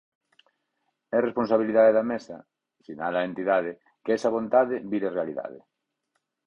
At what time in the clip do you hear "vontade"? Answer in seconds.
4.37-4.75